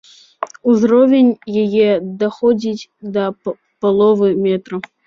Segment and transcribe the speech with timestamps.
[0.71, 1.29] Узровень
[1.65, 1.91] яе
[2.25, 3.31] даходзіць да
[3.81, 4.87] паловы метра.